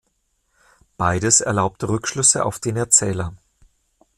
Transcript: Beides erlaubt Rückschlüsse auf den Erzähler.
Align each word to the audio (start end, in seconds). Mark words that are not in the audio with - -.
Beides 0.97 1.41
erlaubt 1.41 1.83
Rückschlüsse 1.83 2.43
auf 2.43 2.57
den 2.59 2.75
Erzähler. 2.75 3.35